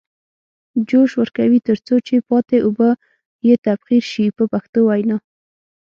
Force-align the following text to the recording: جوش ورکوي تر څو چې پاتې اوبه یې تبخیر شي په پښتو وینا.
جوش 0.87 1.11
ورکوي 1.21 1.59
تر 1.67 1.77
څو 1.85 1.95
چې 2.07 2.15
پاتې 2.29 2.57
اوبه 2.65 2.89
یې 3.47 3.55
تبخیر 3.65 4.03
شي 4.11 4.25
په 4.37 4.43
پښتو 4.51 4.79
وینا. 4.87 5.17